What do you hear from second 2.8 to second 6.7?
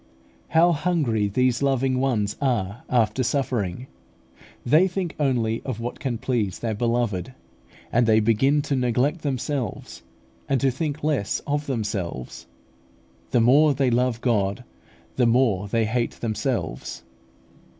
after suffering! They think only of what can please